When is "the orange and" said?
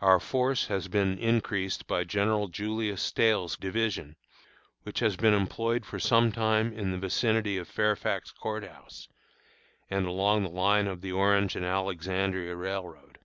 11.00-11.64